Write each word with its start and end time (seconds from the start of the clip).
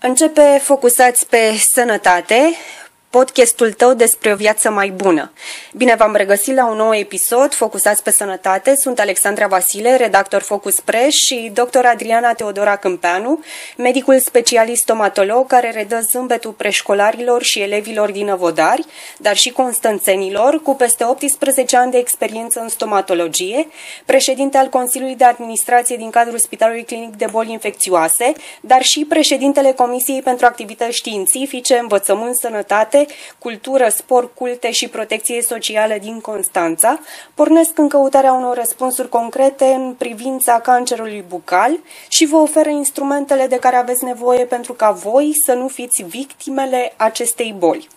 Începe 0.00 0.60
focusați 0.62 1.26
pe 1.26 1.56
sănătate, 1.72 2.54
podcastul 3.18 3.72
tău 3.72 3.94
despre 3.94 4.32
o 4.32 4.36
viață 4.36 4.70
mai 4.70 4.90
bună. 4.90 5.32
Bine 5.72 5.94
v-am 5.94 6.14
regăsit 6.14 6.54
la 6.54 6.66
un 6.66 6.76
nou 6.76 6.94
episod, 6.94 7.54
focusați 7.54 8.02
pe 8.02 8.10
sănătate. 8.10 8.76
Sunt 8.76 8.98
Alexandra 8.98 9.46
Vasile, 9.46 9.96
redactor 9.96 10.42
Focus 10.42 10.80
Press 10.80 11.16
și 11.16 11.50
dr. 11.52 11.84
Adriana 11.84 12.32
Teodora 12.32 12.76
Câmpeanu, 12.76 13.44
medicul 13.76 14.18
specialist 14.18 14.82
stomatolog 14.82 15.46
care 15.46 15.70
redă 15.70 16.00
zâmbetul 16.00 16.50
preșcolarilor 16.50 17.42
și 17.42 17.60
elevilor 17.60 18.10
din 18.10 18.26
Năvodari, 18.26 18.84
dar 19.18 19.36
și 19.36 19.50
constanțenilor, 19.50 20.62
cu 20.62 20.74
peste 20.74 21.04
18 21.04 21.76
ani 21.76 21.90
de 21.90 21.98
experiență 21.98 22.60
în 22.60 22.68
stomatologie, 22.68 23.68
președinte 24.04 24.58
al 24.58 24.68
Consiliului 24.68 25.16
de 25.16 25.24
Administrație 25.24 25.96
din 25.96 26.10
cadrul 26.10 26.38
Spitalului 26.38 26.84
Clinic 26.84 27.16
de 27.16 27.26
Boli 27.30 27.52
Infecțioase, 27.52 28.32
dar 28.60 28.82
și 28.82 29.04
președintele 29.08 29.72
Comisiei 29.72 30.22
pentru 30.22 30.46
Activități 30.46 30.96
Științifice, 30.96 31.78
Învățământ, 31.78 32.36
Sănătate, 32.36 33.03
cultură, 33.38 33.88
sport, 33.88 34.34
culte 34.34 34.70
și 34.70 34.88
protecție 34.88 35.42
socială 35.42 35.94
din 36.00 36.20
Constanța, 36.20 36.98
pornesc 37.34 37.78
în 37.78 37.88
căutarea 37.88 38.32
unor 38.32 38.56
răspunsuri 38.56 39.08
concrete 39.08 39.64
în 39.64 39.94
privința 39.98 40.60
cancerului 40.60 41.24
bucal 41.28 41.78
și 42.08 42.26
vă 42.26 42.36
oferă 42.36 42.68
instrumentele 42.68 43.46
de 43.46 43.58
care 43.58 43.76
aveți 43.76 44.04
nevoie 44.04 44.44
pentru 44.44 44.72
ca 44.72 44.90
voi 44.90 45.32
să 45.44 45.52
nu 45.52 45.68
fiți 45.68 46.02
victimele 46.02 46.92
acestei 46.96 47.54
boli. 47.58 47.88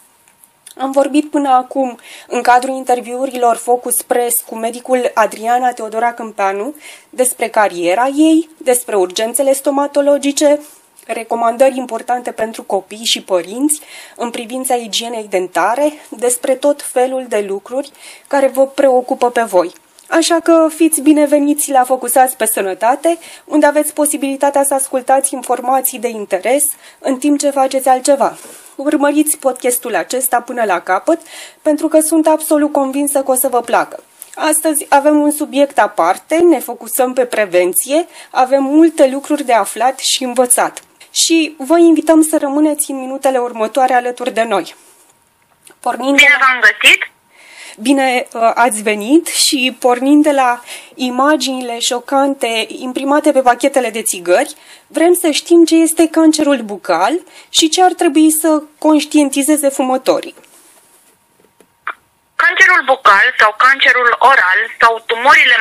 Am 0.78 0.92
vorbit 0.92 1.30
până 1.30 1.50
acum, 1.50 1.98
în 2.28 2.42
cadrul 2.42 2.76
interviurilor 2.76 3.55
Focus 3.55 4.02
Press, 4.02 4.42
cu 4.42 4.55
medicul 4.55 5.12
Adriana 5.14 5.72
Teodora 5.72 6.14
Câmpeanu, 6.14 6.76
despre 7.10 7.48
cariera 7.48 8.08
ei, 8.08 8.50
despre 8.58 8.96
urgențele 8.96 9.54
stomatologice, 9.54 10.60
recomandări 11.08 11.78
importante 11.78 12.32
pentru 12.32 12.63
copii 12.63 13.05
și 13.05 13.22
părinți 13.22 13.82
în 14.16 14.30
privința 14.30 14.76
igienei 14.76 15.27
dentare, 15.30 15.94
despre 16.10 16.55
tot 16.55 16.82
felul 16.82 17.26
de 17.30 17.46
lucruri 17.48 17.91
care 18.27 18.48
vă 18.48 18.68
preocupă 18.68 19.30
pe 19.30 19.41
voi. 19.41 19.74
Așa 20.10 20.40
că 20.40 20.68
fiți 20.76 21.02
bineveniți 21.02 21.72
la 21.72 21.84
Focusați 21.84 22.36
pe 22.36 22.46
Sănătate, 22.46 23.18
unde 23.46 23.66
aveți 23.66 23.94
posibilitatea 23.94 24.64
să 24.64 24.74
ascultați 24.74 25.34
informații 25.34 25.99
de 25.99 26.08
interes 26.08 26.64
în 26.99 27.18
timp 27.18 27.40
ce 27.40 27.49
faceți 27.49 27.88
altceva. 27.88 28.38
Urmăriți 28.76 29.38
podcastul 29.38 29.96
acesta 29.96 30.42
până 30.42 30.64
la 30.64 30.80
capăt, 30.80 31.21
pentru 31.62 31.88
că 31.88 31.99
sunt 31.99 32.27
absolut 32.27 32.71
convinsă 32.71 33.24
că 33.24 33.32
o 33.32 33.36
să 33.36 33.48
vă 33.48 33.62
placă. 33.62 34.04
Astăzi 34.36 34.86
avem 34.90 35.20
un 35.20 35.32
subiect 35.32 35.80
aparte, 35.80 36.36
ne 36.36 36.60
focusăm 36.60 37.14
pe 37.14 37.26
prevenție, 37.26 38.08
avem 38.32 38.64
multe 38.64 39.08
lucruri 39.08 39.44
de 39.44 39.54
aflat 39.54 39.99
și 39.99 40.24
învățat 40.24 40.82
și 41.26 41.54
vă 41.57 41.79
invităm 41.79 42.21
să 42.21 42.37
rămâneți 42.37 42.91
în 42.91 42.99
minutele 42.99 43.37
următoare 43.37 43.93
alături 43.93 44.34
de 44.34 44.43
noi. 44.43 44.76
Pornind 45.79 46.15
Bine 46.15 46.37
v-am 46.40 46.59
găsit! 46.59 47.12
Bine 47.79 48.27
uh, 48.34 48.51
ați 48.54 48.82
venit 48.82 49.27
și 49.27 49.76
pornind 49.79 50.24
de 50.24 50.32
la 50.32 50.62
imaginile 50.96 51.79
șocante 51.79 52.65
imprimate 52.68 53.32
pe 53.32 53.41
pachetele 53.41 53.90
de 53.90 54.01
țigări, 54.01 54.55
vrem 54.87 55.13
să 55.13 55.29
știm 55.29 55.65
ce 55.65 55.76
este 55.76 56.07
cancerul 56.07 56.62
bucal 56.62 57.20
și 57.49 57.70
ce 57.70 57.84
ar 57.84 57.93
trebui 57.93 58.31
să 58.31 58.63
conștientizeze 58.77 59.70
fumătorii. 59.70 60.34
Cancerul 62.43 62.82
bucal 62.91 63.26
sau 63.41 63.52
cancerul 63.66 64.09
oral 64.31 64.59
sau 64.81 64.94
tumorile 65.12 65.57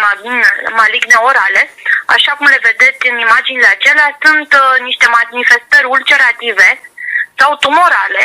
maligne 0.81 1.17
orale, 1.29 1.63
așa 2.07 2.33
cum 2.33 2.47
le 2.47 2.65
vedeți 2.69 3.09
în 3.11 3.19
imaginile 3.19 3.67
acelea, 3.67 4.09
sunt 4.25 4.51
uh, 4.53 4.81
niște 4.89 5.07
manifestări 5.19 5.91
ulcerative 5.97 6.69
sau 7.39 7.51
tumorale 7.57 8.25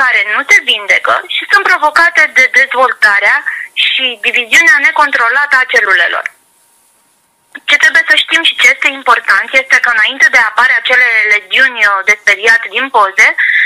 care 0.00 0.20
nu 0.34 0.40
se 0.48 0.58
vindecă 0.70 1.14
și 1.34 1.42
sunt 1.50 1.64
provocate 1.70 2.22
de 2.38 2.44
dezvoltarea 2.58 3.36
și 3.84 4.18
diviziunea 4.26 4.76
necontrolată 4.88 5.54
a 5.58 5.70
celulelor. 5.72 6.24
Ce 7.68 7.76
trebuie 7.82 8.04
să 8.10 8.16
știm 8.16 8.42
și 8.48 8.58
ce 8.60 8.66
este 8.74 8.88
important 9.00 9.48
este 9.62 9.76
că 9.84 9.90
înainte 9.92 10.26
de 10.30 10.38
a 10.40 10.48
apare 10.50 10.74
acele 10.76 11.08
legiuni 11.34 11.78
uh, 11.86 11.92
de 12.08 12.18
speriat 12.20 12.62
din 12.74 12.86
poze, 12.96 13.28
uh, 13.34 13.61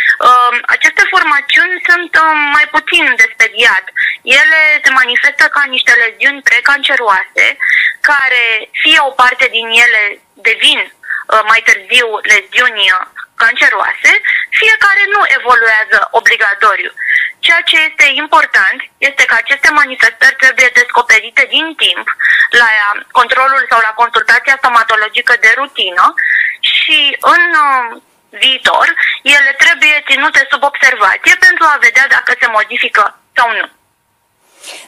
aceste 0.66 1.02
formațiuni 1.12 1.82
sunt 1.88 2.12
uh, 2.16 2.32
mai 2.56 2.66
puțin 2.76 3.04
de 3.16 3.26
speriat. 3.34 3.84
Ele 4.22 4.60
se 4.84 4.90
manifestă 4.90 5.44
ca 5.54 5.62
niște 5.74 5.92
leziuni 5.92 6.42
precanceroase, 6.42 7.46
care 8.00 8.44
fie 8.82 8.98
o 9.08 9.10
parte 9.10 9.46
din 9.56 9.66
ele 9.84 10.02
devin 10.48 10.80
mai 11.50 11.62
târziu 11.68 12.08
leziuni 12.32 12.84
canceroase, 13.42 14.12
fiecare 14.60 15.04
nu 15.14 15.22
evoluează 15.38 15.98
obligatoriu. 16.10 16.92
Ceea 17.38 17.62
ce 17.70 17.76
este 17.88 18.06
important 18.22 18.78
este 18.98 19.24
că 19.24 19.34
aceste 19.38 19.70
manifestări 19.70 20.40
trebuie 20.42 20.70
descoperite 20.80 21.46
din 21.56 21.74
timp 21.84 22.06
la 22.50 22.70
controlul 23.10 23.66
sau 23.70 23.80
la 23.88 23.92
consultația 24.00 24.56
stomatologică 24.58 25.34
de 25.40 25.52
rutină 25.56 26.14
și 26.60 27.16
în 27.20 27.42
uh, 27.66 28.02
viitor 28.40 28.86
ele 29.22 29.52
trebuie 29.58 30.04
ținute 30.10 30.46
sub 30.50 30.62
observație 30.62 31.34
pentru 31.46 31.64
a 31.72 31.78
vedea 31.80 32.06
dacă 32.08 32.30
se 32.40 32.46
modifică 32.58 33.18
sau 33.36 33.48
nu. 33.58 33.66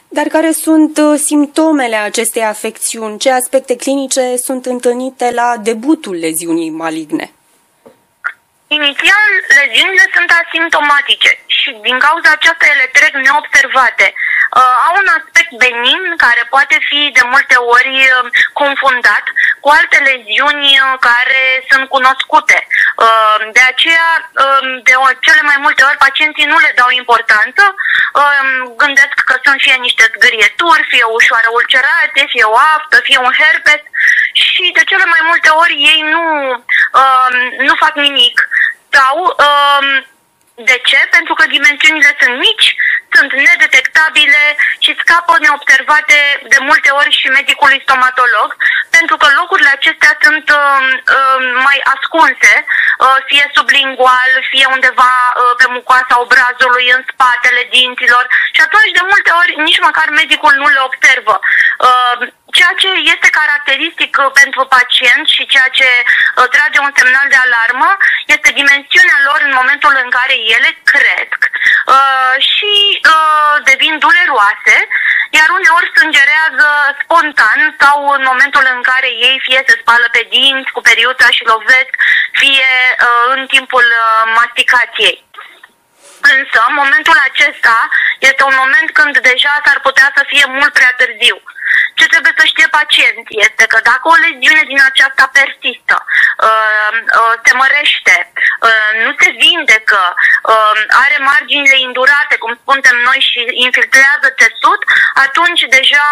Dar 0.07 0.27
care 0.27 0.51
sunt 0.51 0.97
uh, 0.97 1.19
simptomele 1.29 1.95
acestei 1.95 2.43
afecțiuni? 2.43 3.19
Ce 3.19 3.31
aspecte 3.31 3.75
clinice 3.75 4.35
sunt 4.35 4.65
întâlnite 4.65 5.31
la 5.31 5.49
debutul 5.57 6.15
leziunii 6.15 6.69
maligne? 6.69 7.31
Inițial, 8.67 9.31
leziunile 9.59 10.05
sunt 10.15 10.29
asimptomatice 10.41 11.31
și 11.59 11.69
din 11.87 11.97
cauza 12.05 12.29
aceasta 12.33 12.65
ele 12.73 12.87
trec 12.97 13.13
neobservate. 13.25 14.07
Uh, 14.13 14.75
au 14.87 14.93
un 15.01 15.07
aspect 15.17 15.51
benin 15.63 16.01
care 16.25 16.43
poate 16.55 16.77
fi 16.89 16.99
de 17.17 17.23
multe 17.33 17.55
ori 17.75 17.95
uh, 18.07 18.25
confundat 18.61 19.25
cu 19.63 19.69
alte 19.79 19.97
leziuni 20.09 20.67
uh, 20.79 20.93
care 21.07 21.41
sunt 21.69 21.85
cunoscute. 21.95 22.57
Uh, 23.05 23.37
de 23.55 23.63
aceea, 23.71 24.09
uh, 24.43 24.63
de 24.87 24.93
cele 25.25 25.41
mai 25.49 25.57
multe 25.65 25.81
ori, 25.87 26.03
pacienții 26.07 26.51
nu 26.51 26.57
le 26.65 26.71
dau 26.79 26.89
importanță, 27.01 27.63
uh, 27.75 28.43
gândesc 28.81 29.15
că 29.29 29.35
sunt 29.43 29.59
fie 29.65 29.77
niște 29.87 30.03
zgârieturi, 30.13 30.89
fie 30.91 31.03
o 31.07 31.15
ușoară 31.19 31.49
ulcerație, 31.59 32.23
fie 32.33 32.45
o 32.53 32.55
aftă, 32.75 32.95
fie 33.07 33.19
un 33.27 33.33
herpes 33.41 33.81
și 34.43 34.63
de 34.77 34.83
cele 34.89 35.05
mai 35.13 35.21
multe 35.29 35.49
ori 35.63 35.75
ei 35.91 36.01
nu, 36.15 36.23
uh, 37.01 37.29
nu 37.67 37.73
fac 37.83 37.93
nimic 37.95 38.37
sau 38.97 39.15
um, 39.45 39.87
de 40.71 40.77
ce? 40.89 40.99
Pentru 41.17 41.33
că 41.33 41.43
dimensiunile 41.55 42.11
sunt 42.19 42.35
mici, 42.37 42.67
sunt 43.15 43.31
nedetectabile 43.33 44.43
și 44.79 44.99
scapă 45.01 45.33
neobservate 45.39 46.17
de 46.53 46.57
multe 46.59 46.89
ori 46.89 47.11
și 47.19 47.27
medicului 47.27 47.83
stomatolog, 47.85 48.49
pentru 48.99 49.17
că 49.21 49.27
locurile 49.39 49.71
acestea 49.73 50.13
sunt 50.23 50.45
uh, 50.61 50.81
uh, 51.17 51.39
mai 51.67 51.79
ascunse, 51.93 52.53
uh, 52.65 53.17
fie 53.29 53.45
sublingual, 53.55 54.31
fie 54.51 54.65
undeva 54.75 55.13
uh, 55.29 55.53
pe 55.59 55.65
mucoasa 55.75 56.15
obrazului, 56.25 56.85
în 56.95 57.01
spatele 57.11 57.63
dinților 57.77 58.23
și 58.55 58.61
atunci 58.67 58.95
de 58.97 59.03
multe 59.11 59.31
ori 59.41 59.53
nici 59.67 59.85
măcar 59.87 60.07
medicul 60.21 60.53
nu 60.61 60.67
le 60.75 60.81
observă. 60.89 61.35
Uh, 61.87 62.17
ceea 62.57 62.73
ce 62.81 62.89
este 63.13 63.29
caracteristic 63.39 64.11
uh, 64.19 64.31
pentru 64.39 64.61
pacient 64.75 65.25
și 65.35 65.49
ceea 65.53 65.69
ce 65.77 65.89
uh, 66.01 66.47
trage 66.53 66.79
un 66.87 66.93
semnal 66.99 67.27
de 67.33 67.39
alarmă 67.45 67.89
este 68.35 68.49
dimensiunea 68.59 69.19
lor 69.27 69.39
în 69.47 69.53
momentul 69.59 69.93
în 70.03 70.09
care 70.17 70.35
ele 70.55 70.71
cresc 70.91 71.39
uh, 71.49 72.35
și 72.51 72.73
uh, 73.13 73.55
devin 73.69 73.93
dureroase, 74.03 74.77
iar 75.37 75.49
uneori 75.59 75.93
sângerează 75.97 76.67
spontan 77.01 77.59
sau 77.81 77.97
în 78.17 78.23
momentul 78.31 78.65
în 78.75 78.81
care 78.89 79.09
ei 79.27 79.37
fie 79.47 79.61
se 79.67 79.75
spală 79.81 80.07
pe 80.11 80.23
dinți 80.33 80.71
cu 80.75 80.81
periuța 80.81 81.27
și 81.37 81.49
lovesc, 81.51 81.93
fie 82.41 82.71
uh, 82.95 83.25
în 83.35 83.41
timpul 83.53 83.87
uh, 83.97 84.31
masticației. 84.39 85.17
Însă, 86.33 86.59
momentul 86.81 87.17
acesta 87.29 87.77
este 88.29 88.43
un 88.49 88.55
moment 88.61 88.87
când 88.97 89.13
deja 89.29 89.53
s-ar 89.65 89.79
putea 89.87 90.11
să 90.15 90.21
fie 90.31 90.45
mult 90.47 90.73
prea 90.73 90.93
târziu. 90.97 91.37
Ce 91.99 92.05
trebuie 92.13 92.33
să 92.39 92.45
știe 92.45 92.67
pacient 92.79 93.25
este 93.45 93.63
că 93.71 93.77
dacă 93.91 94.05
o 94.13 94.21
leziune 94.25 94.63
din 94.71 94.81
aceasta 94.89 95.23
persistă, 95.37 95.95
uh, 96.05 96.91
uh, 97.19 97.35
se 97.45 97.53
mărește, 97.61 98.15
uh, 98.67 98.91
nu 99.05 99.11
se 99.21 99.29
vindecă, 99.43 100.01
are 101.03 101.17
marginile 101.31 101.77
indurate, 101.87 102.35
cum 102.43 102.53
spunem 102.61 102.97
noi, 103.07 103.19
și 103.29 103.39
infiltrează 103.67 104.27
țesut, 104.41 104.81
atunci 105.25 105.63
deja 105.77 106.07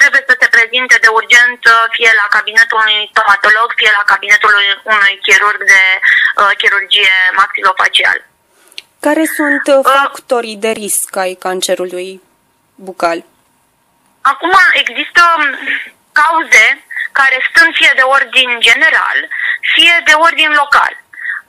trebuie 0.00 0.22
să 0.28 0.34
se 0.40 0.52
prezinte 0.54 0.96
de 1.04 1.10
urgență 1.18 1.70
fie 1.96 2.10
la 2.20 2.26
cabinetul 2.36 2.78
unui 2.84 3.10
stomatolog, 3.12 3.68
fie 3.80 3.90
la 3.98 4.04
cabinetul 4.12 4.52
unui 4.94 5.14
chirurg 5.24 5.60
de 5.74 5.82
chirurgie 6.60 7.14
maxilofacial. 7.42 8.18
Care 9.06 9.24
sunt 9.36 9.62
factorii 9.94 10.56
de 10.56 10.70
risc 10.82 11.16
ai 11.24 11.34
cancerului 11.46 12.22
bucal? 12.74 13.18
Acum 14.22 14.52
există 14.72 15.22
cauze 16.12 16.84
care 17.12 17.38
sunt 17.54 17.74
fie 17.74 17.92
de 17.94 18.02
ordin 18.02 18.50
general, 18.60 19.18
fie 19.74 20.00
de 20.04 20.12
ordin 20.12 20.52
local. 20.62 20.92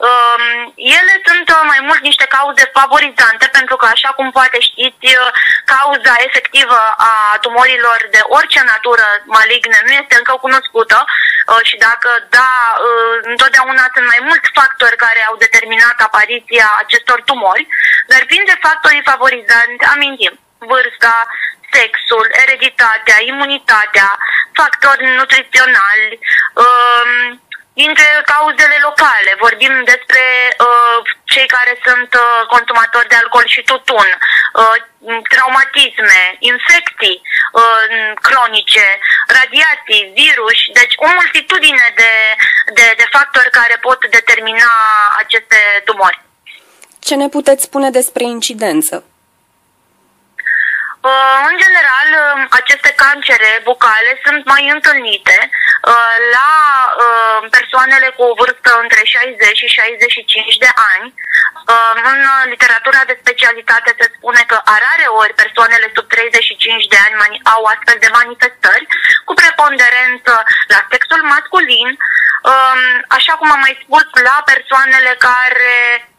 Um, 0.10 0.74
ele 0.76 1.16
sunt 1.28 1.48
uh, 1.50 1.62
mai 1.72 1.82
mult 1.88 2.02
niște 2.10 2.26
cauze 2.38 2.64
favorizante 2.80 3.46
pentru 3.58 3.76
că, 3.76 3.86
așa 3.86 4.10
cum 4.18 4.32
poate 4.32 4.60
știți, 4.60 5.08
uh, 5.18 5.32
cauza 5.74 6.14
efectivă 6.28 6.80
a 6.98 7.14
tumorilor 7.42 8.00
de 8.12 8.22
orice 8.38 8.62
natură 8.74 9.06
maligne 9.26 9.80
nu 9.86 9.92
este 10.02 10.16
încă 10.18 10.34
cunoscută 10.46 10.98
uh, 11.06 11.62
și 11.70 11.76
dacă 11.88 12.10
da, 12.30 12.52
întotdeauna 13.22 13.86
sunt 13.94 14.06
mai 14.14 14.22
mulți 14.30 14.54
factori 14.54 15.02
care 15.06 15.22
au 15.30 15.36
determinat 15.36 15.98
apariția 16.08 16.68
acestor 16.84 17.22
tumori, 17.22 17.68
dar 18.08 18.22
printre 18.26 18.56
factorii 18.66 19.10
favorizanți 19.12 19.86
amintim 19.94 20.34
vârsta, 20.70 21.14
sexul, 21.74 22.28
ereditatea, 22.44 23.18
imunitatea, 23.32 24.10
factori 24.60 25.06
nutriționali, 25.20 26.20
um, 26.64 27.42
dintre 27.74 28.08
cauzele 28.34 28.78
locale. 28.88 29.32
Vorbim 29.46 29.74
despre 29.94 30.24
uh, 30.68 30.98
cei 31.24 31.48
care 31.56 31.74
sunt 31.86 32.10
uh, 32.14 32.46
consumatori 32.54 33.12
de 33.12 33.16
alcool 33.16 33.48
și 33.56 33.62
tutun, 33.72 34.08
uh, 34.18 34.78
traumatisme, 35.34 36.22
infecții 36.52 37.18
uh, 37.22 37.84
cronice, 38.28 38.88
radiații, 39.40 40.12
virus, 40.22 40.60
deci 40.80 40.94
o 41.06 41.08
multitudine 41.20 41.86
de, 42.02 42.12
de, 42.78 42.86
de 43.02 43.08
factori 43.16 43.50
care 43.60 43.76
pot 43.82 44.00
determina 44.18 44.72
aceste 45.24 45.60
tumori. 45.86 46.22
Ce 47.00 47.16
ne 47.16 47.28
puteți 47.28 47.64
spune 47.64 47.90
despre 47.90 48.24
incidență? 48.24 49.11
Uh, 51.10 51.38
în 51.50 51.56
general, 51.64 52.10
uh, 52.24 52.46
aceste 52.60 52.92
cancere 53.04 53.52
bucale 53.64 54.12
sunt 54.26 54.42
mai 54.54 54.64
întâlnite 54.76 55.38
uh, 55.50 56.16
la 56.36 56.50
persoanele 57.58 58.08
cu 58.16 58.22
o 58.24 58.34
vârstă 58.42 58.72
între 58.84 59.02
60 59.04 59.58
și 59.58 59.68
65 59.68 60.58
de 60.66 60.72
ani. 60.94 61.14
În 62.12 62.20
literatura 62.54 63.02
de 63.06 63.20
specialitate 63.24 63.90
se 64.00 64.12
spune 64.16 64.44
că 64.48 64.58
a 64.74 64.76
rare 64.88 65.08
ori 65.22 65.34
persoanele 65.44 65.92
sub 65.96 66.08
35 66.08 66.86
de 66.94 66.98
ani 67.06 67.42
au 67.56 67.62
astfel 67.74 67.98
de 68.00 68.14
manifestări, 68.20 68.86
cu 69.28 69.34
preponderență 69.34 70.34
la 70.74 70.80
sexul 70.92 71.22
masculin, 71.34 71.90
um, 72.52 72.82
așa 73.18 73.34
cum 73.40 73.52
am 73.52 73.62
mai 73.66 73.76
spus, 73.84 74.06
la 74.30 74.38
persoanele 74.52 75.12
care 75.30 75.76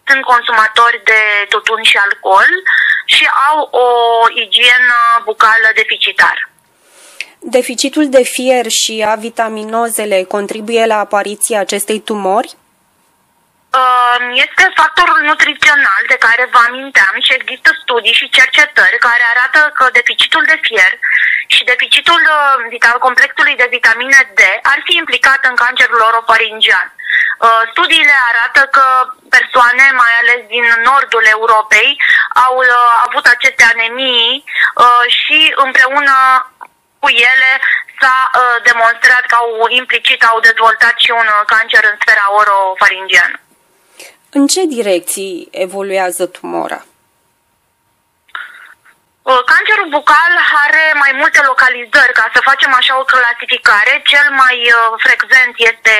sunt 0.08 0.23
consumatori 0.32 0.99
de 1.05 1.20
tutun 1.49 1.81
și 1.90 1.96
alcool 2.05 2.50
și 3.17 3.25
au 3.49 3.59
o 3.85 3.87
igienă 4.44 4.99
bucală 5.25 5.69
deficitară. 5.75 6.43
Deficitul 7.38 8.09
de 8.09 8.23
fier 8.23 8.67
și 8.69 9.05
a 9.11 9.14
vitaminozele 9.14 10.23
contribuie 10.23 10.87
la 10.87 10.99
apariția 10.99 11.61
acestei 11.61 12.00
tumori? 12.00 12.56
Este 14.44 14.64
factorul 14.81 15.20
nutrițional 15.31 16.03
de 16.12 16.19
care 16.26 16.44
vă 16.53 16.61
aminteam 16.69 17.14
și 17.25 17.32
există 17.38 17.70
studii 17.82 18.19
și 18.20 18.35
cercetări 18.38 19.05
care 19.09 19.25
arată 19.32 19.61
că 19.79 19.85
deficitul 19.93 20.44
de 20.53 20.59
fier 20.67 20.93
și 21.55 21.62
deficitul 21.73 22.23
uh, 22.29 22.41
vital 22.75 22.97
complexului 23.06 23.56
de 23.61 23.73
vitamine 23.76 24.20
D 24.38 24.41
ar 24.73 24.81
fi 24.87 24.94
implicat 25.03 25.41
în 25.50 25.55
cancerul 25.62 26.00
orofaringian. 26.09 26.88
Uh, 26.94 27.62
studiile 27.73 28.17
arată 28.31 28.61
că 28.76 28.87
persoane, 29.37 29.85
mai 30.03 30.12
ales 30.20 30.41
din 30.62 30.82
nordul 30.91 31.25
Europei, 31.37 31.91
au 32.47 32.55
uh, 32.56 32.69
avut 33.06 33.26
aceste 33.26 33.64
anemii 33.73 34.44
uh, 34.44 35.05
și 35.20 35.38
împreună 35.64 36.14
cu 37.03 37.09
ele 37.31 37.50
s-a 38.00 38.19
demonstrat 38.70 39.25
că 39.26 39.37
au 39.43 39.50
implicit 39.81 40.20
au 40.25 40.41
dezvoltat 40.41 40.94
și 41.05 41.11
un 41.11 41.29
cancer 41.53 41.82
în 41.91 41.97
sfera 42.00 42.26
orofaringiană. 42.41 43.37
În 44.31 44.47
ce 44.47 44.62
direcții 44.79 45.49
evoluează 45.67 46.26
tumora? 46.26 46.81
Cancerul 49.53 49.88
bucal 49.99 50.32
are 50.64 50.85
mai 51.05 51.12
multe 51.20 51.41
localizări, 51.50 52.12
ca 52.20 52.26
să 52.35 52.49
facem 52.50 52.73
așa 52.75 52.94
o 53.00 53.11
clasificare. 53.14 53.93
Cel 54.12 54.26
mai 54.43 54.59
frecvent 55.06 55.55
este 55.70 55.97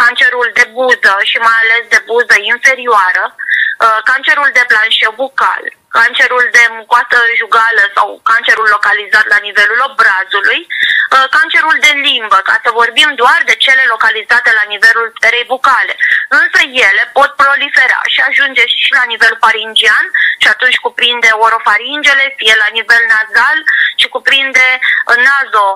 cancerul 0.00 0.48
de 0.58 0.64
buză 0.72 1.12
și 1.30 1.38
mai 1.46 1.58
ales 1.62 1.84
de 1.94 2.00
buză 2.10 2.34
inferioară, 2.52 3.24
uh, 3.28 3.63
cancerul 4.10 4.50
de 4.52 4.64
planșeu 4.70 5.12
bucal, 5.22 5.62
cancerul 5.98 6.44
de 6.56 6.64
mucoasă 6.78 7.18
jugală 7.40 7.84
sau 7.96 8.08
cancerul 8.30 8.68
localizat 8.76 9.26
la 9.34 9.38
nivelul 9.46 9.80
obrazului, 9.90 10.60
uh, 10.66 11.26
cancerul 11.36 11.76
de 11.86 11.92
limbă, 12.06 12.38
ca 12.48 12.56
să 12.64 12.78
vorbim 12.80 13.10
doar 13.22 13.40
de 13.50 13.56
cele 13.64 13.84
localizate 13.94 14.50
la 14.58 14.64
nivelul 14.72 15.06
sferei 15.16 15.50
bucale. 15.54 15.94
Însă 16.40 16.60
ele 16.86 17.02
pot 17.18 17.30
prolifera 17.40 18.00
și 18.12 18.20
ajunge 18.28 18.64
și 18.82 18.92
la 19.00 19.04
nivel 19.12 19.34
faringian 19.44 20.06
și 20.42 20.48
atunci 20.54 20.82
cuprinde 20.86 21.30
orofaringele, 21.46 22.24
fie 22.38 22.54
la 22.64 22.68
nivel 22.78 23.02
nazal 23.14 23.58
și 24.00 24.06
cuprinde 24.14 24.66
uh, 24.80 25.16
nazo, 25.26 25.68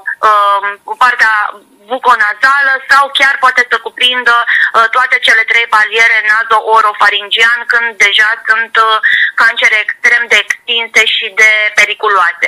partea 1.05 1.35
buconazală 1.93 2.73
sau 2.91 3.05
chiar 3.19 3.35
poate 3.45 3.63
să 3.71 3.77
cuprindă 3.87 4.37
uh, 4.45 4.87
toate 4.97 5.17
cele 5.27 5.43
trei 5.51 5.67
paliere 5.77 6.19
nazo-orofaringian 6.31 7.61
când 7.73 7.89
deja 8.07 8.31
sunt 8.49 8.73
uh, 8.77 8.89
cancere 9.43 9.77
extrem 9.85 10.23
de 10.33 10.39
extinse 10.45 11.03
și 11.15 11.27
de 11.41 11.51
periculoase. 11.79 12.47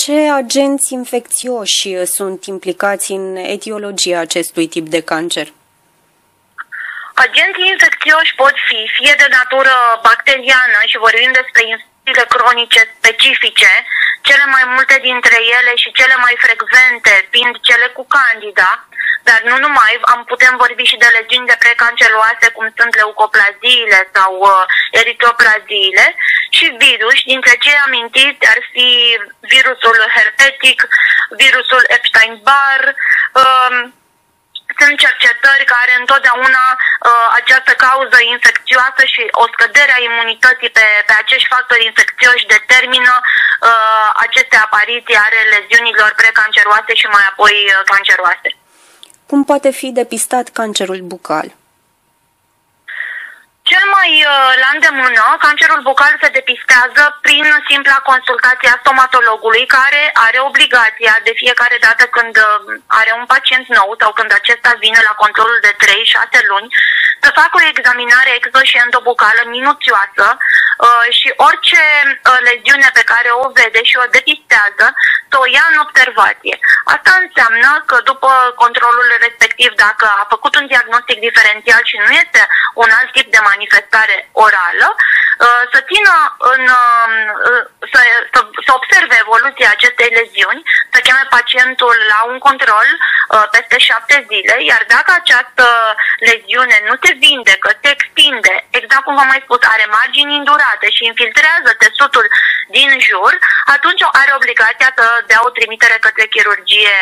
Ce 0.00 0.18
agenți 0.42 0.92
infecțioși 1.00 1.88
uh, 1.94 2.06
sunt 2.16 2.40
implicați 2.54 3.08
în 3.18 3.36
etiologia 3.56 4.18
acestui 4.18 4.66
tip 4.74 4.86
de 4.96 5.02
cancer? 5.12 5.48
Agenții 7.26 7.72
infecțioși 7.74 8.34
pot 8.42 8.54
fi 8.68 8.78
fie 8.96 9.14
de 9.22 9.28
natură 9.38 9.74
bacteriană 10.02 10.78
și 10.90 11.02
vorbim 11.06 11.30
despre 11.40 11.62
infecțiile 12.10 12.34
cronice 12.34 12.82
specifice, 12.98 13.72
cele 14.28 14.44
mai 14.54 14.64
multe 14.74 14.96
dintre 15.08 15.38
ele 15.58 15.72
și 15.82 15.92
cele 15.92 16.16
mai 16.24 16.34
frecvente 16.44 17.28
fiind 17.30 17.54
cele 17.68 17.86
cu 17.96 18.06
candida, 18.16 18.70
dar 19.28 19.40
nu 19.50 19.56
numai, 19.58 19.92
am 20.12 20.24
putem 20.24 20.54
vorbi 20.56 20.84
și 20.90 20.96
de 21.02 21.08
legiuni 21.16 21.50
de 21.50 21.56
precanceroase, 21.64 22.46
cum 22.56 22.66
sunt 22.78 22.92
leucoplaziile 22.96 24.00
sau 24.14 24.32
uh, 24.40 24.64
eritroplaziile, 25.00 26.06
și 26.56 26.66
virus, 26.84 27.18
dintre 27.32 27.54
cei 27.64 27.78
amintiți 27.86 28.48
ar 28.52 28.60
fi 28.72 28.88
virusul 29.52 29.98
herpetic, 30.16 30.78
virusul 31.42 31.82
Epstein-Barr, 31.96 32.84
uh, 33.42 33.78
sunt 34.80 34.94
cercetări 35.04 35.64
care 35.74 35.92
întotdeauna 36.02 36.64
uh, 36.76 37.26
această 37.40 37.72
cauză 37.84 38.18
infecțioasă 38.34 39.02
și 39.12 39.22
o 39.42 39.44
scădere 39.52 39.92
a 39.94 40.04
imunității 40.08 40.74
pe, 40.78 40.86
pe 41.08 41.14
acești 41.22 41.50
factori 41.54 41.88
infecțioși 41.90 42.50
determină 42.56 43.12
uh, 43.22 44.08
aceste 44.26 44.56
apariții 44.66 45.22
ale 45.26 45.40
leziunilor 45.54 46.10
precanceroase 46.20 46.92
și 47.00 47.06
mai 47.14 47.24
apoi 47.30 47.54
uh, 47.68 47.74
canceroase. 47.92 48.48
Cum 49.30 49.40
poate 49.50 49.70
fi 49.80 49.88
depistat 50.00 50.46
cancerul 50.58 51.00
bucal? 51.12 51.48
Cel 53.72 53.86
mai 53.98 54.12
uh, 54.32 54.52
la 54.62 54.68
îndemână, 54.74 55.24
cancerul 55.46 55.80
bucal 55.90 56.12
se 56.22 56.34
depistează 56.38 57.02
prin 57.26 57.46
simpla 57.68 57.98
consultație 58.10 58.68
a 58.72 58.80
stomatologului, 58.82 59.64
care 59.76 60.02
are 60.26 60.38
obligația 60.50 61.14
de 61.26 61.32
fiecare 61.42 61.76
dată 61.86 62.04
când 62.16 62.34
uh, 62.36 62.46
are 63.00 63.10
un 63.20 63.26
pacient 63.34 63.66
nou 63.78 63.88
sau 64.00 64.10
când 64.18 64.30
acesta 64.32 64.70
vine 64.84 65.00
la 65.08 65.14
controlul 65.22 65.58
de 65.66 65.72
3-6 65.82 66.50
luni, 66.50 66.68
să 67.22 67.38
facă 67.40 67.54
o 67.56 67.66
examinare 67.72 68.30
exo- 68.38 68.68
și 68.70 68.80
endobucală 68.84 69.42
minuțioasă 69.56 70.26
uh, 70.36 71.06
și 71.18 71.28
orice 71.48 71.82
leziune 72.48 72.88
pe 72.98 73.08
care 73.12 73.30
o 73.42 73.44
vede 73.58 73.82
și 73.90 73.96
o 74.02 74.10
depistează, 74.16 74.86
să 75.30 75.36
o 75.42 75.46
ia 75.56 75.64
în 75.72 75.78
observație. 75.86 76.54
Asta 76.94 77.12
înseamnă 77.22 77.70
că 77.90 77.96
după 78.10 78.30
controlul 78.62 79.08
respectiv, 79.26 79.70
dacă 79.86 80.06
a 80.20 80.24
făcut 80.34 80.52
un 80.56 80.66
diagnostic 80.72 81.18
diferențial 81.28 81.82
și 81.90 81.96
nu 82.04 82.10
este 82.22 82.42
un 82.82 82.90
alt 82.98 83.10
tip 83.12 83.28
de 83.30 83.40
manifestare 83.40 83.58
orală, 84.32 84.88
uh, 84.96 85.62
să 85.72 85.78
țină 85.90 86.14
în, 86.52 86.62
um, 86.82 87.12
uh, 87.50 87.64
să, 87.92 88.00
să, 88.32 88.40
să 88.66 88.70
observe 88.78 89.16
evoluția 89.24 89.68
acestei 89.72 90.10
leziuni, 90.18 90.62
să 90.92 90.98
cheme 91.04 91.24
pacientul 91.36 91.96
la 92.12 92.20
un 92.30 92.38
control 92.38 92.88
uh, 92.96 93.46
peste 93.54 93.76
șapte 93.88 94.16
zile, 94.30 94.54
iar 94.70 94.82
dacă 94.94 95.10
această 95.16 95.66
leziune 96.30 96.76
nu 96.88 96.94
se 97.02 97.10
vindecă, 97.24 97.68
se 97.82 97.88
extinde, 97.96 98.54
exact 98.78 99.04
cum 99.04 99.14
v-am 99.18 99.30
mai 99.32 99.44
spus, 99.46 99.60
are 99.74 99.86
margini 99.98 100.38
indurate 100.40 100.86
și 100.96 101.08
infiltrează 101.10 101.70
tesutul 101.82 102.26
din 102.76 102.90
jur, 103.08 103.32
atunci 103.74 104.02
are 104.22 104.32
obligația 104.40 104.90
să 104.98 105.06
dea 105.30 105.40
o 105.48 105.54
trimitere 105.56 105.96
către 106.06 106.24
chirurgie 106.34 106.96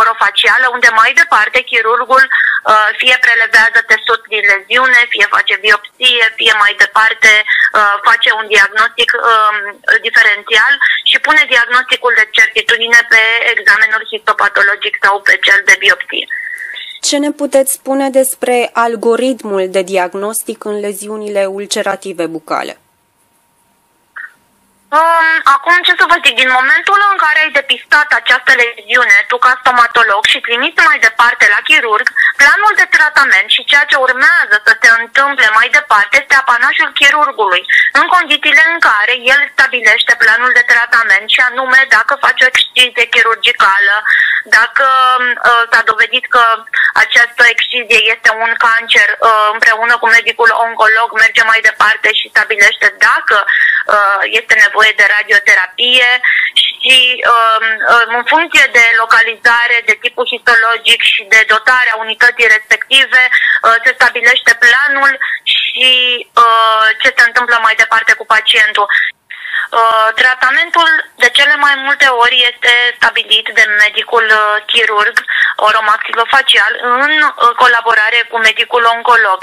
orofacială, 0.00 0.66
unde 0.76 0.90
mai 1.00 1.12
departe 1.20 1.58
chirurgul 1.70 2.24
uh, 2.28 2.88
fie 3.00 3.16
prelevează 3.24 3.78
testul 3.86 4.18
din 4.28 4.44
leziune, 4.52 5.00
fie 5.14 5.26
face 5.36 5.54
biopsie, 5.64 5.97
fie 6.38 6.54
mai 6.62 6.72
departe 6.84 7.32
uh, 7.42 7.94
face 8.08 8.30
un 8.40 8.46
diagnostic 8.54 9.08
um, 9.16 9.56
diferențial 10.06 10.72
și 11.10 11.18
și 11.18 11.24
pune 11.26 11.42
diagnosticul 11.54 12.12
de 12.16 12.28
certitudine 12.38 13.00
pe 13.12 13.22
examenul 13.54 14.02
histopatologic 14.12 14.94
sau 15.02 15.20
pe 15.20 15.38
cel 15.46 15.60
de 15.64 15.76
biopsie. 15.78 16.26
Ce 17.00 17.16
ne 17.18 17.30
puteți 17.30 17.72
spune 17.72 18.10
despre 18.10 18.70
algoritmul 18.72 19.68
de 19.70 19.82
diagnostic 19.82 20.64
în 20.64 20.80
leziunile 20.80 21.44
ulcerative 21.46 22.26
bucale? 22.26 22.78
Um, 24.96 25.36
acum 25.56 25.76
ce 25.86 25.92
să 26.00 26.04
vă 26.10 26.16
zic, 26.24 26.34
din 26.42 26.50
momentul 26.58 27.00
în 27.12 27.16
care 27.24 27.38
ai 27.40 27.56
depistat 27.60 28.08
această 28.20 28.52
leziune, 28.62 29.16
tu 29.30 29.36
ca 29.44 29.52
stomatolog 29.60 30.22
și 30.32 30.44
trimiți 30.46 30.86
mai 30.88 30.98
departe 31.06 31.44
la 31.54 31.60
chirurg, 31.68 32.06
planul 32.40 32.72
de 32.80 32.86
tratament 32.96 33.48
și 33.54 33.68
ceea 33.70 33.84
ce 33.90 33.96
urmează 34.06 34.56
să 34.66 34.72
se 34.80 34.90
întâmple 35.00 35.48
mai 35.58 35.68
departe 35.78 36.14
este 36.16 36.34
apanajul 36.36 36.90
chirurgului, 37.00 37.62
în 38.00 38.06
condițiile 38.14 38.64
în 38.72 38.78
care 38.88 39.14
el 39.34 39.42
stabilește 39.54 40.14
planul 40.22 40.52
de 40.58 40.64
tratament 40.72 41.26
și 41.34 41.40
anume 41.48 41.80
dacă 41.96 42.12
face 42.24 42.40
o 42.44 42.50
excizie 42.52 43.04
chirurgicală, 43.14 43.96
dacă 44.58 44.86
uh, 45.20 45.62
s-a 45.70 45.82
dovedit 45.90 46.24
că 46.34 46.42
această 47.04 47.42
excizie 47.54 48.00
este 48.14 48.30
un 48.44 48.52
cancer, 48.66 49.08
uh, 49.18 49.48
împreună 49.54 49.94
cu 49.98 50.06
medicul 50.16 50.50
oncolog 50.66 51.08
merge 51.12 51.42
mai 51.50 51.60
departe 51.68 52.08
și 52.18 52.30
stabilește 52.32 52.86
dacă 53.08 53.36
uh, 53.44 54.20
este 54.40 54.54
nevoie 54.64 54.77
de 55.00 55.06
radioterapie 55.16 56.10
și 56.62 56.96
um, 57.34 57.64
um, 57.94 58.14
în 58.18 58.24
funcție 58.32 58.66
de 58.72 58.84
localizare, 59.02 59.76
de 59.88 59.94
tipul 60.02 60.30
histologic 60.32 61.00
și 61.12 61.22
de 61.34 61.40
dotarea 61.54 61.94
unității 62.04 62.52
respective, 62.56 63.22
uh, 63.30 63.76
se 63.84 63.90
stabilește 63.98 64.52
planul 64.64 65.12
și 65.56 65.90
uh, 66.44 66.86
ce 67.00 67.08
se 67.16 67.24
întâmplă 67.26 67.56
mai 67.62 67.74
departe 67.82 68.12
cu 68.12 68.24
pacientul. 68.34 68.86
Uh, 69.70 70.08
tratamentul 70.14 70.90
de 71.22 71.28
cele 71.28 71.56
mai 71.56 71.74
multe 71.84 72.06
ori 72.06 72.48
este 72.52 72.72
stabilit 72.96 73.46
de 73.54 73.64
medicul 73.84 74.26
uh, 74.30 74.62
chirurg 74.66 75.16
oromaxilofacial 75.56 76.72
în 76.82 77.12
uh, 77.22 77.50
colaborare 77.62 78.20
cu 78.30 78.38
medicul 78.38 78.84
oncolog. 78.94 79.38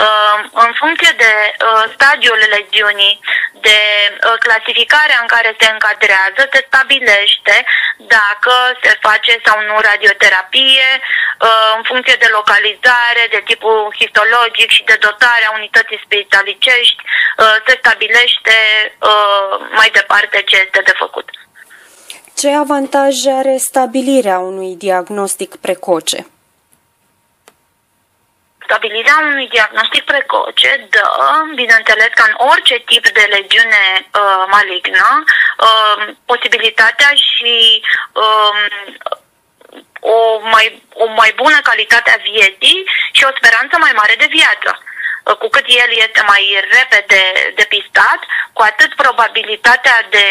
Uh, 0.00 0.38
în 0.52 0.72
funcție 0.80 1.12
de 1.24 1.32
uh, 1.52 1.84
stadiul 1.94 2.40
leziunii, 2.54 3.20
de 3.66 3.78
uh, 4.12 4.36
clasificarea 4.44 5.18
în 5.20 5.28
care 5.34 5.50
se 5.60 5.68
încadrează, 5.74 6.40
se 6.52 6.64
stabilește 6.68 7.56
dacă 8.16 8.54
se 8.82 8.92
face 9.06 9.32
sau 9.46 9.56
nu 9.68 9.76
radioterapie, 9.90 10.90
în 11.76 11.82
funcție 11.90 12.16
de 12.24 12.28
localizare, 12.38 13.22
de 13.30 13.42
tipul 13.44 13.94
histologic 13.98 14.70
și 14.70 14.84
de 14.84 14.96
dotarea 15.00 15.50
unității 15.54 16.02
spitalicești, 16.04 17.00
se 17.66 17.74
stabilește 17.82 18.56
mai 19.78 19.90
departe 19.92 20.42
ce 20.42 20.56
este 20.56 20.80
de 20.84 20.94
făcut. 20.96 21.28
Ce 22.36 22.50
avantaj 22.50 23.14
are 23.26 23.56
stabilirea 23.56 24.38
unui 24.38 24.76
diagnostic 24.76 25.56
precoce? 25.56 26.31
Stabilirea 28.72 29.18
unui 29.22 29.48
diagnostic 29.48 30.04
precoce 30.04 30.86
dă, 30.90 31.06
bineînțeles, 31.54 32.10
ca 32.14 32.24
în 32.28 32.36
orice 32.50 32.76
tip 32.78 33.08
de 33.08 33.24
legiune 33.36 33.84
uh, 34.00 34.44
malignă, 34.54 35.08
uh, 35.24 36.14
posibilitatea 36.26 37.10
și 37.28 37.54
uh, 38.12 38.54
o, 40.00 40.18
mai, 40.54 40.82
o 40.94 41.06
mai 41.20 41.32
bună 41.36 41.58
calitate 41.62 42.10
a 42.10 42.22
vieții 42.32 42.78
și 43.12 43.24
o 43.24 43.36
speranță 43.36 43.74
mai 43.80 43.92
mare 43.94 44.14
de 44.18 44.28
viață. 44.38 44.70
Uh, 44.78 45.36
cu 45.36 45.48
cât 45.48 45.66
el 45.66 45.90
este 46.04 46.22
mai 46.26 46.44
repede 46.76 47.52
depistat, 47.54 48.20
cu 48.52 48.62
atât 48.62 48.94
probabilitatea 48.94 49.96
de 50.10 50.26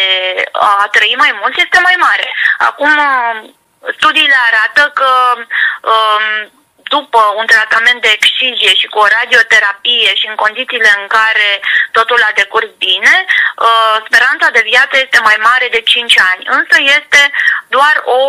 a 0.51 0.87
trăi 0.91 1.15
mai 1.17 1.31
mult 1.39 1.53
este 1.57 1.79
mai 1.83 1.95
mare. 2.07 2.27
Acum, 2.57 2.91
uh, 2.97 3.49
studiile 3.97 4.37
arată 4.49 4.91
că 4.99 5.09
um, 5.91 6.59
după 6.95 7.21
un 7.39 7.45
tratament 7.53 7.99
de 8.01 8.11
excizie 8.17 8.71
și 8.79 8.87
cu 8.91 8.97
o 9.03 9.11
radioterapie 9.17 10.11
și 10.19 10.25
în 10.31 10.37
condițiile 10.43 10.91
în 10.99 11.05
care 11.17 11.49
totul 11.97 12.21
a 12.29 12.37
decurs 12.41 12.69
bine, 12.87 13.15
uh, 13.25 13.95
speranța 14.05 14.47
de 14.57 14.67
viață 14.71 14.95
este 14.97 15.19
mai 15.29 15.37
mare 15.49 15.67
de 15.75 15.81
5 15.81 16.19
ani. 16.31 16.43
Însă 16.57 16.75
este 16.97 17.21
doar 17.75 17.95
o 18.17 18.21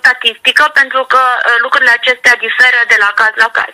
statistică 0.00 0.64
pentru 0.80 1.02
că 1.12 1.22
uh, 1.34 1.56
lucrurile 1.64 1.92
acestea 1.94 2.34
diferă 2.46 2.80
de 2.92 2.96
la 3.04 3.10
caz 3.20 3.32
la 3.44 3.50
caz. 3.58 3.72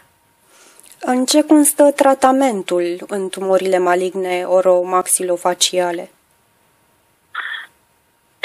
În 1.12 1.18
ce 1.30 1.40
constă 1.50 1.84
tratamentul 2.02 2.84
în 3.14 3.22
tumorile 3.34 3.78
maligne 3.90 4.36
oromaxilofaciale? 4.44 6.04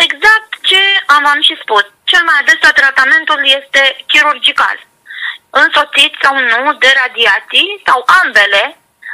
Exact 0.08 0.50
ce 0.70 0.82
am, 1.16 1.26
am 1.34 1.42
și 1.48 1.56
spus. 1.64 1.86
Cel 2.04 2.24
mai 2.30 2.38
adesea 2.42 2.72
tratamentul 2.82 3.40
este 3.60 3.82
chirurgical 4.12 4.78
însoțiți 5.62 6.22
sau 6.24 6.34
nu 6.66 6.74
de 6.84 6.92
radiații 7.02 7.82
sau 7.88 8.00
ambele, 8.22 8.64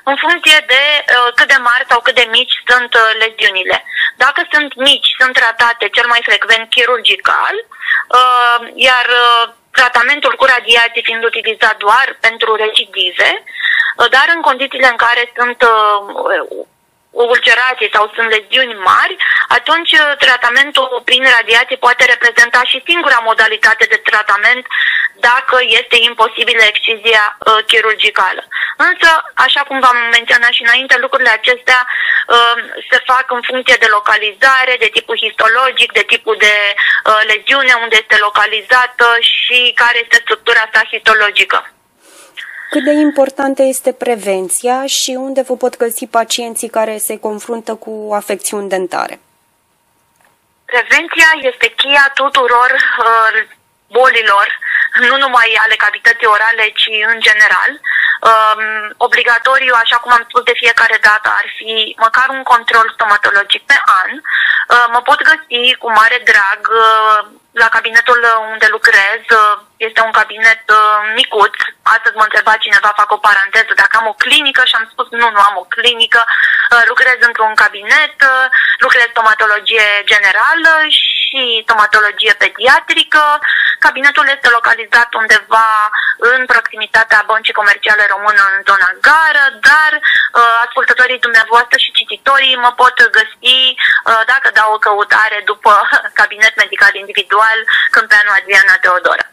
în 0.04 0.16
funcție 0.24 0.60
de 0.74 0.84
uh, 1.00 1.30
cât 1.38 1.48
de 1.54 1.60
mari 1.70 1.86
sau 1.90 2.00
cât 2.02 2.16
de 2.16 2.28
mici 2.38 2.56
sunt 2.70 2.92
uh, 2.94 3.10
leziunile. 3.22 3.78
Dacă 4.24 4.42
sunt 4.52 4.72
mici, 4.76 5.10
sunt 5.20 5.34
tratate 5.34 5.86
cel 5.96 6.08
mai 6.08 6.22
frecvent 6.30 6.70
chirurgical, 6.70 7.56
uh, 7.64 8.60
iar 8.88 9.06
uh, 9.24 9.44
tratamentul 9.80 10.34
cu 10.36 10.46
radiații 10.46 11.08
fiind 11.08 11.24
utilizat 11.24 11.78
doar 11.78 12.08
pentru 12.20 12.56
recidive, 12.56 13.30
uh, 13.44 14.10
dar 14.16 14.28
în 14.36 14.42
condițiile 14.42 14.88
în 14.94 15.00
care 15.06 15.24
sunt 15.38 15.60
uh, 15.62 16.66
ulcerații 17.12 17.90
sau 17.94 18.12
sunt 18.16 18.30
leziuni 18.30 18.74
mari, 18.74 19.16
atunci 19.48 19.92
uh, 19.92 20.18
tratamentul 20.18 21.02
prin 21.06 21.24
radiație 21.38 21.76
poate 21.76 22.06
reprezenta 22.06 22.62
și 22.64 22.84
singura 22.86 23.20
modalitate 23.24 23.86
de 23.90 24.02
tratament 24.10 24.66
dacă 25.20 25.58
este 25.80 25.98
imposibilă 26.10 26.64
excizia 26.64 27.38
uh, 27.38 27.60
chirurgicală. 27.68 28.44
Însă, 28.78 29.10
așa 29.34 29.62
cum 29.68 29.80
v-am 29.80 29.98
menționat 30.12 30.52
și 30.52 30.62
înainte, 30.64 30.98
lucrurile 30.98 31.30
acestea 31.30 31.80
uh, 31.88 32.56
se 32.90 32.98
fac 33.06 33.26
în 33.32 33.42
funcție 33.50 33.78
de 33.80 33.90
localizare, 33.90 34.76
de 34.80 34.90
tipul 34.96 35.18
histologic, 35.18 35.92
de 35.92 36.06
tipul 36.08 36.36
de 36.40 36.56
uh, 36.74 37.22
leziune, 37.32 37.74
unde 37.84 37.96
este 38.00 38.18
localizată 38.20 39.08
și 39.20 39.72
care 39.76 39.98
este 40.02 40.18
structura 40.24 40.70
sa 40.74 40.82
histologică. 40.92 41.60
Cât 42.70 42.84
de 42.84 42.92
importantă 42.92 43.62
este 43.64 43.92
prevenția 43.94 44.86
și 44.86 45.12
unde 45.28 45.42
vă 45.42 45.56
pot 45.56 45.78
găsi 45.78 46.08
pacienții 46.08 46.70
care 46.70 46.98
se 46.98 47.20
confruntă 47.20 47.76
cu 47.76 48.10
afecțiuni 48.14 48.70
dentare? 48.70 49.20
Prevenția 50.66 51.30
este 51.50 51.68
cheia 51.68 52.12
tuturor 52.14 52.72
uh, 52.74 53.48
bolilor, 53.98 54.48
nu 55.10 55.18
numai 55.18 55.50
ale 55.64 55.76
cavității 55.76 56.34
orale, 56.36 56.66
ci 56.82 56.90
în 57.14 57.20
general. 57.28 57.72
Um, 58.30 58.64
obligatoriu, 58.98 59.74
așa 59.84 59.98
cum 59.98 60.12
am 60.12 60.26
spus 60.28 60.44
de 60.44 60.60
fiecare 60.62 60.98
dată, 61.02 61.28
ar 61.40 61.48
fi 61.58 61.96
măcar 62.06 62.28
un 62.38 62.44
control 62.44 62.92
stomatologic 62.94 63.64
pe 63.66 63.78
an. 64.04 64.12
Uh, 64.16 64.86
mă 64.94 65.02
pot 65.02 65.20
găsi 65.30 65.76
cu 65.82 65.88
mare 65.92 66.20
drag 66.32 66.60
uh, 66.70 67.20
la 67.52 67.68
cabinetul 67.76 68.20
unde 68.52 68.68
lucrez. 68.70 69.22
Uh, 69.30 69.68
este 69.88 70.02
un 70.08 70.14
cabinet 70.20 70.64
uh, 70.70 71.00
micuț. 71.20 71.56
Astăzi 71.96 72.18
mă 72.20 72.26
întreba 72.28 72.64
cineva, 72.64 73.00
fac 73.02 73.10
o 73.12 73.24
paranteză, 73.28 73.72
dacă 73.82 73.94
am 73.98 74.08
o 74.12 74.20
clinică 74.24 74.62
și 74.66 74.76
am 74.78 74.88
spus 74.92 75.08
nu, 75.20 75.28
nu 75.36 75.42
am 75.50 75.56
o 75.64 75.70
clinică. 75.76 76.22
Uh, 76.28 76.84
lucrez 76.92 77.18
într-un 77.30 77.54
cabinet, 77.64 78.16
uh, 78.34 78.46
lucrez 78.86 79.08
stomatologie 79.10 79.88
generală 80.12 80.74
și 81.02 81.42
stomatologie 81.66 82.34
pediatrică. 82.44 83.24
Cabinetul 83.86 84.28
este 84.36 84.50
localizat 84.58 85.10
undeva 85.22 85.68
în 86.18 86.46
proximitatea 86.46 87.24
băncii 87.30 87.60
comerciale 87.60 88.06
română 88.14 88.44
în 88.54 88.60
zona 88.70 88.90
gară, 89.08 89.46
dar 89.70 89.92
uh, 90.00 90.56
ascultătorii 90.66 91.26
dumneavoastră 91.26 91.78
și 91.84 91.98
cititorii 92.00 92.62
mă 92.66 92.72
pot 92.82 92.96
găsi 93.18 93.60
uh, 93.74 94.22
dacă 94.32 94.48
dau 94.54 94.70
o 94.74 94.84
căutare 94.86 95.42
după 95.46 95.74
cabinet 96.20 96.54
medical 96.56 96.94
individual 96.96 97.60
Câmpeanu 97.92 98.32
Adriana 98.40 98.76
Teodora. 98.82 99.29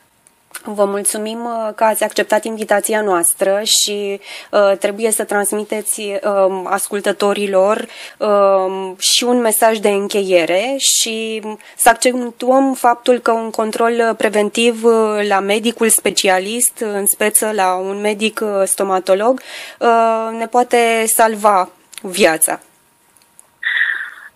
Vă 0.69 0.85
mulțumim 0.85 1.45
uh, 1.45 1.75
că 1.75 1.85
ați 1.85 2.05
acceptat 2.05 2.45
invitația 2.45 3.01
noastră 3.01 3.61
și 3.65 4.21
uh, 4.51 4.79
trebuie 4.79 5.11
să 5.11 5.25
transmiteți 5.25 6.01
uh, 6.01 6.63
ascultătorilor 6.65 7.87
uh, 8.19 8.93
și 8.99 9.25
un 9.25 9.41
mesaj 9.41 9.79
de 9.79 9.89
încheiere 9.89 10.75
și 10.79 11.43
să 11.77 11.89
accentuăm 11.89 12.75
faptul 12.75 13.19
că 13.19 13.31
un 13.31 13.51
control 13.51 14.15
preventiv 14.17 14.85
uh, 14.85 15.27
la 15.29 15.41
medicul 15.41 15.89
specialist, 15.89 16.79
în 16.79 17.07
speță 17.07 17.51
la 17.55 17.75
un 17.75 18.01
medic 18.01 18.41
uh, 18.43 18.63
stomatolog, 18.65 19.41
uh, 19.79 20.39
ne 20.39 20.47
poate 20.47 21.05
salva 21.07 21.71
viața 22.03 22.61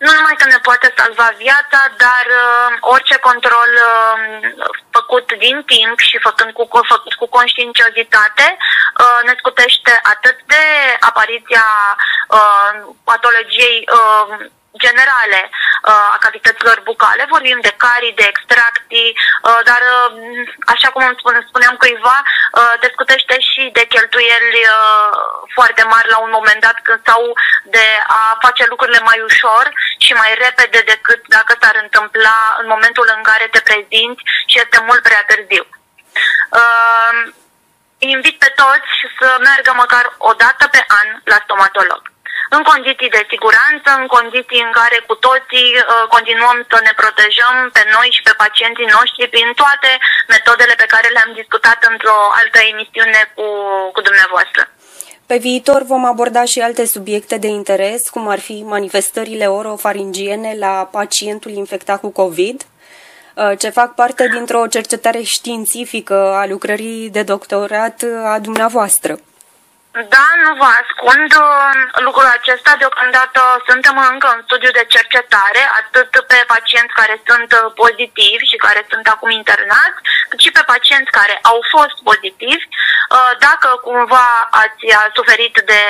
nu 0.05 0.11
numai 0.17 0.37
că 0.39 0.47
ne 0.49 0.59
poate 0.69 0.95
salva 0.97 1.29
viața, 1.45 1.81
dar 2.05 2.25
uh, 2.45 2.77
orice 2.81 3.17
control 3.29 3.71
uh, 3.91 4.19
făcut 4.97 5.27
din 5.45 5.63
timp 5.73 5.99
și 6.09 6.17
făcând 6.27 6.53
cu, 6.53 6.69
făcut 6.93 7.15
cu 7.15 7.27
conștiinciozitate 7.37 8.47
uh, 8.57 9.21
ne 9.27 9.35
scutește 9.39 10.01
atât 10.03 10.37
de 10.53 10.65
apariția 11.01 11.67
uh, 12.29 12.73
patologiei 13.05 13.79
uh, 13.99 14.51
generale 14.87 15.41
uh, 15.51 16.15
a 16.15 16.17
cavităților 16.25 16.79
bucale, 16.91 17.33
vorbim 17.35 17.59
de 17.61 17.75
carii, 17.85 18.19
de 18.21 18.27
extracții, 18.33 19.11
uh, 19.17 19.61
dar 19.69 19.83
așa 20.75 20.89
cum 20.91 21.03
îmi 21.07 21.19
spune, 21.21 21.39
spuneam 21.49 21.75
cuiva, 21.77 22.19
discutește 22.81 23.35
și 23.51 23.63
de 23.73 23.85
cheltuieli 23.93 24.61
foarte 25.57 25.83
mari 25.93 26.09
la 26.15 26.19
un 26.19 26.31
moment 26.39 26.61
dat 26.61 26.77
sau 27.09 27.21
de 27.65 27.87
a 28.07 28.39
face 28.41 28.65
lucrurile 28.69 29.01
mai 29.09 29.21
ușor 29.29 29.65
și 29.99 30.13
mai 30.13 30.33
repede 30.45 30.81
decât 30.93 31.21
dacă 31.37 31.53
s-ar 31.61 31.77
întâmpla 31.83 32.39
în 32.61 32.67
momentul 32.75 33.13
în 33.17 33.23
care 33.23 33.47
te 33.51 33.61
prezinți 33.61 34.23
și 34.47 34.57
este 34.59 34.79
mult 34.89 35.03
prea 35.03 35.25
târziu. 35.27 35.65
Uh, 36.59 37.33
invit 37.99 38.39
pe 38.39 38.53
toți 38.63 38.91
să 39.19 39.37
meargă 39.41 39.73
măcar 39.77 40.15
o 40.19 40.33
dată 40.33 40.69
pe 40.69 40.85
an 41.01 41.09
la 41.25 41.39
stomatolog 41.45 42.03
în 42.57 42.63
condiții 42.71 43.15
de 43.17 43.23
siguranță, 43.33 43.89
în 44.01 44.07
condiții 44.17 44.65
în 44.67 44.73
care 44.81 44.99
cu 45.09 45.15
toții 45.29 45.69
uh, 45.79 46.05
continuăm 46.15 46.59
să 46.71 46.79
ne 46.87 46.93
protejăm 47.01 47.57
pe 47.77 47.83
noi 47.95 48.09
și 48.17 48.23
pe 48.27 48.35
pacienții 48.45 48.93
noștri 48.97 49.33
prin 49.35 49.49
toate 49.63 49.91
metodele 50.35 50.75
pe 50.83 50.91
care 50.95 51.09
le-am 51.15 51.33
discutat 51.41 51.81
într-o 51.93 52.19
altă 52.41 52.59
emisiune 52.73 53.21
cu, 53.37 53.47
cu 53.95 54.01
dumneavoastră. 54.09 54.63
Pe 55.31 55.37
viitor 55.49 55.81
vom 55.93 56.05
aborda 56.13 56.45
și 56.53 56.61
alte 56.61 56.85
subiecte 56.87 57.37
de 57.45 57.51
interes, 57.61 58.09
cum 58.15 58.25
ar 58.35 58.41
fi 58.49 58.57
manifestările 58.75 59.47
orofaringiene 59.47 60.51
la 60.65 60.75
pacientul 60.99 61.53
infectat 61.63 62.01
cu 62.01 62.11
COVID, 62.21 62.59
uh, 62.63 63.53
ce 63.59 63.69
fac 63.79 63.95
parte 63.95 64.29
dintr-o 64.35 64.67
cercetare 64.67 65.23
științifică 65.23 66.19
a 66.41 66.47
lucrării 66.47 67.11
de 67.11 67.23
doctorat 67.23 67.97
a 68.25 68.39
dumneavoastră. 68.39 69.13
Da, 69.93 70.27
nu 70.45 70.55
vă 70.61 70.69
ascund 70.81 71.31
uh, 71.47 71.73
lucrul 72.07 72.29
acesta. 72.39 72.75
Deocamdată 72.79 73.41
suntem 73.69 73.97
încă 74.13 74.29
în 74.37 74.43
studiu 74.47 74.71
de 74.79 74.85
cercetare, 74.95 75.63
atât 75.81 76.11
pe 76.31 76.39
pacienți 76.47 76.99
care 77.01 77.23
sunt 77.29 77.51
uh, 77.53 77.73
pozitivi 77.81 78.51
și 78.51 78.63
care 78.67 78.87
sunt 78.91 79.07
acum 79.07 79.31
internați, 79.31 79.99
cât 80.31 80.41
și 80.45 80.51
pe 80.57 80.63
pacienți 80.73 81.17
care 81.19 81.35
au 81.51 81.59
fost 81.75 81.97
pozitivi. 82.09 82.65
Uh, 82.71 83.33
dacă 83.47 83.69
cumva 83.87 84.29
ați 84.65 84.85
suferit 85.19 85.55
de 85.73 85.83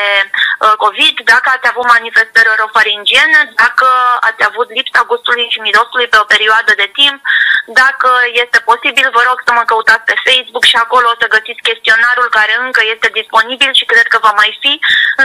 COVID, 0.85 1.17
dacă 1.33 1.47
ați 1.53 1.69
avut 1.71 1.87
manifestări 1.97 2.53
orofaringiene, 2.55 3.41
dacă 3.63 3.87
ați 4.29 4.43
avut 4.49 4.69
lipsa 4.77 5.03
gustului 5.11 5.47
și 5.53 5.65
mirosului 5.67 6.09
pe 6.11 6.23
o 6.23 6.31
perioadă 6.35 6.73
de 6.83 6.89
timp, 7.01 7.19
dacă 7.83 8.11
este 8.45 8.59
posibil, 8.71 9.07
vă 9.17 9.23
rog 9.29 9.39
să 9.47 9.53
mă 9.53 9.65
căutați 9.71 10.09
pe 10.09 10.21
Facebook 10.27 10.65
și 10.71 10.77
acolo 10.77 11.07
o 11.11 11.19
să 11.21 11.33
găsiți 11.37 11.67
chestionarul 11.69 12.29
care 12.39 12.53
încă 12.65 12.83
este 12.95 13.09
disponibil 13.19 13.71
și 13.79 13.91
cred 13.93 14.07
că 14.13 14.19
va 14.27 14.33
mai 14.41 14.51
fi 14.63 14.73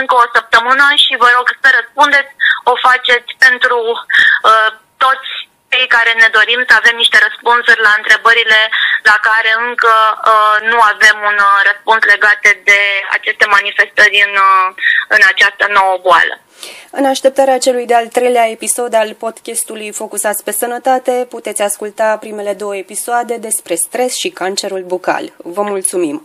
încă 0.00 0.14
o 0.14 0.30
săptămână 0.34 0.86
și 1.04 1.20
vă 1.22 1.28
rog 1.36 1.46
să 1.62 1.68
răspundeți. 1.78 2.32
O 2.70 2.74
faceți 2.86 3.30
pentru 3.46 3.78
uh, 4.48 4.70
toți 4.76 4.85
cei 5.86 5.98
care 5.98 6.12
ne 6.22 6.28
dorim 6.38 6.60
să 6.68 6.74
avem 6.76 6.96
niște 7.02 7.18
răspunsuri 7.26 7.80
la 7.86 7.92
întrebările 8.00 8.60
la 9.10 9.16
care 9.28 9.50
încă 9.68 9.94
uh, 10.14 10.56
nu 10.70 10.78
avem 10.92 11.16
un 11.30 11.36
uh, 11.48 11.58
răspuns 11.68 12.02
legate 12.12 12.50
de 12.70 12.80
aceste 13.16 13.44
manifestări 13.56 14.16
în, 14.26 14.34
uh, 14.48 14.66
în 15.14 15.22
această 15.32 15.64
nouă 15.78 15.96
boală. 16.06 16.34
În 16.98 17.04
așteptarea 17.14 17.58
celui 17.58 17.86
de-al 17.86 18.06
treilea 18.16 18.46
episod 18.56 18.92
al 18.94 19.10
podcastului 19.24 19.92
Focusați 19.92 20.44
pe 20.44 20.52
Sănătate, 20.52 21.26
puteți 21.34 21.62
asculta 21.62 22.16
primele 22.24 22.52
două 22.62 22.76
episoade 22.76 23.36
despre 23.36 23.74
stres 23.74 24.12
și 24.22 24.28
cancerul 24.40 24.82
bucal. 24.92 25.24
Vă 25.36 25.62
mulțumim! 25.62 26.16